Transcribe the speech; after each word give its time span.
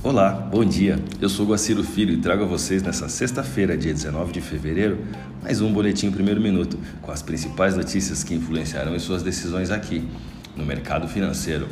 Olá, 0.00 0.30
bom 0.30 0.64
dia. 0.64 0.96
Eu 1.20 1.28
sou 1.28 1.44
Guaciro 1.44 1.82
Filho 1.82 2.14
e 2.14 2.18
trago 2.18 2.44
a 2.44 2.46
vocês 2.46 2.84
nessa 2.84 3.08
sexta-feira, 3.08 3.76
dia 3.76 3.92
19 3.92 4.30
de 4.30 4.40
fevereiro, 4.40 4.96
mais 5.42 5.60
um 5.60 5.72
boletim 5.72 6.08
primeiro 6.12 6.40
minuto 6.40 6.78
com 7.02 7.10
as 7.10 7.20
principais 7.20 7.76
notícias 7.76 8.22
que 8.22 8.32
influenciarão 8.32 8.94
em 8.94 8.98
suas 9.00 9.24
decisões 9.24 9.72
aqui 9.72 10.08
no 10.56 10.64
mercado 10.64 11.08
financeiro. 11.08 11.66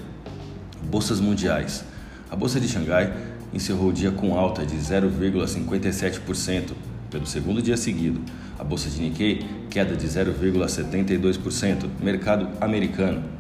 Bolsas 0.91 1.21
mundiais. 1.21 1.85
A 2.29 2.35
bolsa 2.35 2.59
de 2.59 2.67
Xangai 2.67 3.15
encerrou 3.55 3.91
o 3.91 3.93
dia 3.93 4.11
com 4.11 4.37
alta 4.37 4.67
de 4.67 4.75
0,57% 4.77 6.73
pelo 7.09 7.27
segundo 7.27 7.63
dia 7.63 7.77
seguido. 7.77 8.21
A 8.59 8.65
bolsa 8.65 8.91
de 8.91 9.03
Nikkei 9.03 9.47
queda 9.71 9.95
de 9.95 10.05
0,72%. 10.05 11.87
Mercado 12.03 12.49
americano 12.61 13.36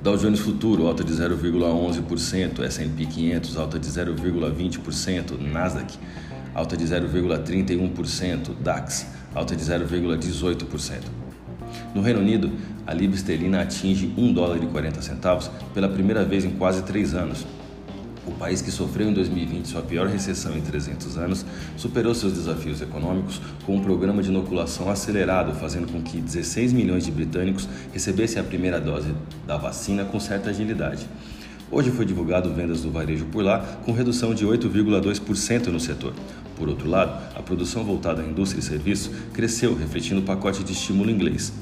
Dow 0.00 0.16
Jones 0.16 0.38
Futuro 0.38 0.86
alta 0.86 1.02
de 1.02 1.12
0,11%, 1.12 2.62
S&P 2.62 3.04
500 3.04 3.56
alta 3.56 3.78
de 3.80 3.88
0,20%, 3.88 5.36
Nasdaq 5.40 5.98
alta 6.54 6.76
de 6.76 6.84
0,31%, 6.84 8.54
DAX 8.60 9.06
alta 9.34 9.56
de 9.56 9.64
0,18%. 9.64 11.02
No 11.92 12.00
Reino 12.00 12.20
Unido, 12.20 12.52
a 12.86 12.94
libra 12.94 13.16
esterlina 13.16 13.62
atinge 13.62 14.12
1 14.16 14.32
dólar 14.32 14.62
e 14.62 14.66
40 14.66 15.02
centavos 15.02 15.50
pela 15.74 15.88
primeira 15.88 16.24
vez 16.24 16.44
em 16.44 16.50
quase 16.50 16.82
três 16.82 17.12
anos, 17.12 17.44
o 18.26 18.32
país 18.32 18.60
que 18.60 18.70
sofreu 18.70 19.08
em 19.08 19.12
2020 19.12 19.66
sua 19.66 19.82
pior 19.82 20.06
recessão 20.06 20.56
em 20.56 20.60
300 20.60 21.16
anos 21.16 21.46
superou 21.76 22.14
seus 22.14 22.32
desafios 22.32 22.80
econômicos 22.80 23.40
com 23.64 23.76
um 23.76 23.82
programa 23.82 24.22
de 24.22 24.28
inoculação 24.28 24.90
acelerado, 24.90 25.54
fazendo 25.58 25.90
com 25.90 26.02
que 26.02 26.20
16 26.20 26.72
milhões 26.72 27.04
de 27.04 27.10
britânicos 27.10 27.68
recebessem 27.92 28.40
a 28.40 28.44
primeira 28.44 28.80
dose 28.80 29.14
da 29.46 29.56
vacina 29.56 30.04
com 30.04 30.20
certa 30.20 30.50
agilidade. 30.50 31.08
Hoje 31.70 31.90
foi 31.90 32.06
divulgado 32.06 32.52
vendas 32.54 32.80
do 32.80 32.90
varejo 32.90 33.26
por 33.26 33.44
lá, 33.44 33.58
com 33.84 33.92
redução 33.92 34.34
de 34.34 34.46
8,2% 34.46 35.66
no 35.66 35.78
setor. 35.78 36.14
Por 36.56 36.68
outro 36.68 36.88
lado, 36.88 37.12
a 37.36 37.42
produção 37.42 37.84
voltada 37.84 38.22
à 38.22 38.24
indústria 38.24 38.60
e 38.60 38.64
serviços 38.64 39.14
cresceu, 39.34 39.76
refletindo 39.76 40.20
o 40.20 40.24
pacote 40.24 40.64
de 40.64 40.72
estímulo 40.72 41.10
inglês. 41.10 41.52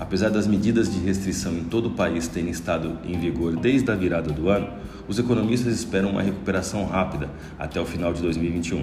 Apesar 0.00 0.30
das 0.30 0.46
medidas 0.46 0.90
de 0.90 0.98
restrição 0.98 1.52
em 1.52 1.62
todo 1.62 1.88
o 1.88 1.90
país 1.90 2.26
terem 2.26 2.48
estado 2.48 2.98
em 3.04 3.20
vigor 3.20 3.54
desde 3.54 3.90
a 3.90 3.94
virada 3.94 4.32
do 4.32 4.48
ano, 4.48 4.66
os 5.06 5.18
economistas 5.18 5.74
esperam 5.74 6.12
uma 6.12 6.22
recuperação 6.22 6.86
rápida 6.86 7.28
até 7.58 7.78
o 7.78 7.84
final 7.84 8.10
de 8.10 8.22
2021. 8.22 8.80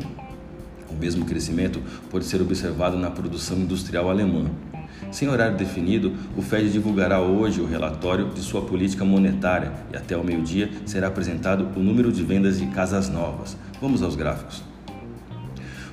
O 0.87 0.95
mesmo 0.95 1.25
crescimento 1.25 1.81
pode 2.11 2.25
ser 2.25 2.39
observado 2.39 2.97
na 2.97 3.09
produção 3.09 3.57
industrial 3.57 4.11
alemã. 4.11 4.45
Sem 5.11 5.27
horário 5.27 5.57
definido, 5.57 6.13
o 6.37 6.41
Fed 6.43 6.71
divulgará 6.71 7.19
hoje 7.19 7.61
o 7.61 7.65
relatório 7.65 8.29
de 8.29 8.41
sua 8.41 8.61
política 8.61 9.03
monetária 9.03 9.71
e 9.91 9.97
até 9.97 10.15
o 10.15 10.23
meio-dia 10.23 10.69
será 10.85 11.07
apresentado 11.07 11.67
o 11.75 11.81
número 11.81 12.11
de 12.11 12.21
vendas 12.23 12.59
de 12.59 12.67
casas 12.67 13.09
novas. 13.09 13.57
Vamos 13.81 14.03
aos 14.03 14.15
gráficos. 14.15 14.66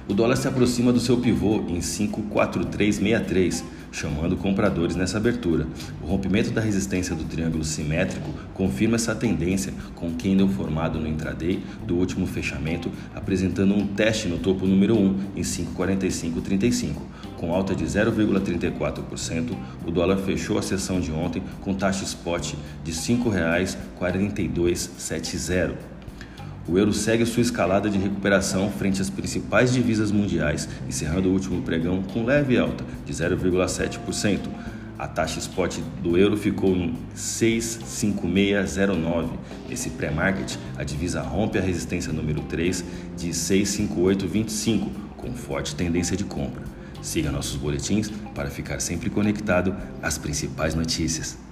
O 0.07 0.13
dólar 0.13 0.37
se 0.37 0.47
aproxima 0.47 0.93
do 0.93 1.01
seu 1.01 1.17
pivô 1.17 1.65
em 1.69 1.81
54363 1.81 3.65
chamando 3.95 4.37
compradores 4.37 4.95
nessa 4.97 5.17
abertura. 5.19 5.69
O 6.03 6.07
rompimento 6.07 6.51
da 6.51 6.61
resistência 6.61 7.15
do 7.15 7.23
triângulo 7.25 7.63
simétrico 7.65 8.29
confirma 8.53 8.97
essa 8.97 9.15
tendência, 9.15 9.73
com 9.95 10.09
o 10.09 10.15
candle 10.15 10.49
formado 10.49 10.99
no 10.99 11.07
intraday 11.07 11.63
do 11.87 11.95
último 11.97 12.27
fechamento, 12.27 12.91
apresentando 13.15 13.73
um 13.73 13.87
teste 13.87 14.27
no 14.29 14.39
topo 14.39 14.67
número 14.67 14.99
1 14.99 15.21
em 15.37 15.43
5,4535. 15.43 16.97
Com 17.37 17.55
alta 17.55 17.73
de 17.75 17.85
0,34%, 17.85 19.57
o 19.87 19.91
dólar 19.91 20.19
fechou 20.19 20.59
a 20.59 20.63
sessão 20.63 21.01
de 21.01 21.11
ontem 21.13 21.43
com 21.61 21.73
taxa 21.73 22.05
spot 22.05 22.55
de 22.83 22.91
R$ 22.91 22.99
5,4270. 22.99 25.94
O 26.67 26.79
euro 26.79 26.95
segue 26.95 27.27
sua 27.27 27.43
escalada 27.43 27.91
de 27.91 27.99
recuperação 27.99 28.71
frente 28.71 29.03
às 29.03 29.11
principais 29.11 29.71
divisas 29.73 30.11
mundiais, 30.11 30.67
encerrando 30.89 31.29
o 31.29 31.33
último 31.33 31.61
pregão 31.61 32.03
com 32.03 32.25
leve 32.25 32.57
alta 32.57 32.83
de 33.05 33.13
0,7%. 33.13 34.41
A 34.99 35.07
taxa 35.07 35.39
spot 35.41 35.77
do 36.03 36.17
euro 36.17 36.39
ficou 36.39 36.75
em 36.75 36.97
65609. 37.15 39.39
Nesse 39.69 39.91
pré-market, 39.91 40.57
a 40.79 40.85
divisa 40.85 41.21
rompe 41.21 41.59
a 41.59 41.61
resistência 41.61 42.11
número 42.13 42.41
3 42.43 42.83
de 43.15 43.35
65825, 43.35 44.91
com 45.19 45.35
forte 45.35 45.75
tendência 45.75 46.17
de 46.17 46.25
compra. 46.25 46.63
Siga 47.03 47.31
nossos 47.31 47.57
boletins 47.57 48.11
para 48.35 48.49
ficar 48.49 48.81
sempre 48.81 49.11
conectado 49.11 49.77
às 50.01 50.17
principais 50.17 50.75
notícias. 50.75 51.44